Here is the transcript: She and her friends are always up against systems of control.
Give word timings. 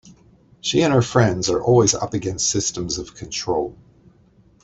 She 0.61 0.81
and 0.81 0.91
her 0.91 1.03
friends 1.03 1.47
are 1.51 1.61
always 1.61 1.93
up 1.93 2.15
against 2.15 2.49
systems 2.49 2.97
of 2.97 3.13
control. 3.13 3.77